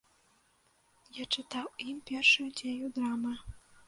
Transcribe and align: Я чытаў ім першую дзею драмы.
Я 1.17 1.23
чытаў 1.37 1.67
ім 1.91 1.99
першую 2.11 2.47
дзею 2.61 2.89
драмы. 2.97 3.35